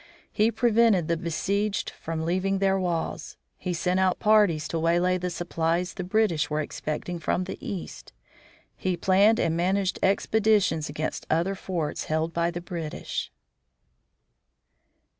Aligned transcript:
He 0.31 0.49
prevented 0.49 1.07
the 1.07 1.15
besieged 1.15 1.91
from 1.91 2.25
leaving 2.25 2.57
their 2.57 2.79
walls; 2.79 3.37
he 3.59 3.71
sent 3.71 3.99
out 3.99 4.17
parties 4.17 4.67
to 4.69 4.79
waylay 4.79 5.19
the 5.19 5.29
supplies 5.29 5.93
the 5.93 6.03
British 6.03 6.49
were 6.49 6.59
expecting 6.59 7.19
from 7.19 7.43
the 7.43 7.63
East; 7.63 8.11
he 8.75 8.97
planned 8.97 9.39
and 9.39 9.55
managed 9.55 9.99
expeditions 10.01 10.89
against 10.89 11.27
other 11.29 11.53
forts 11.53 12.05
held 12.05 12.33
by 12.33 12.49
the 12.49 12.61
British. 12.61 13.31